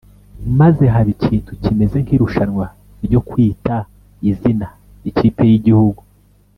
[0.59, 2.65] maze haba ikintu kimeze nk’irushanwa
[3.05, 3.75] ryo kwita
[4.29, 4.67] izina
[5.09, 6.01] ikipe y’igihugu